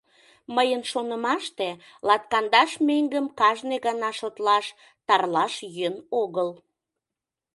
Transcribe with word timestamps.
Мыйын 0.55 0.83
шонымаште, 0.91 1.69
латкандаш 2.07 2.71
меҥгым 2.87 3.25
кажне 3.39 3.77
гана 3.85 4.09
шотлаш, 4.19 4.65
тарлаш 5.07 5.53
йӧн 5.77 5.95
огыл. 6.21 6.49